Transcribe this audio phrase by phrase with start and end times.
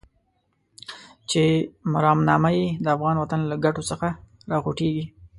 [1.29, 1.43] چې
[1.93, 4.07] مرامنامه يې د افغان وطن له ګټو څخه
[4.51, 5.05] راوخوټېږي.